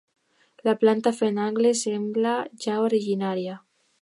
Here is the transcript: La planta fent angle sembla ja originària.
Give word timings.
La 0.67 0.73
planta 0.83 1.13
fent 1.19 1.37
angle 1.49 1.75
sembla 1.83 2.35
ja 2.67 2.79
originària. 2.89 3.63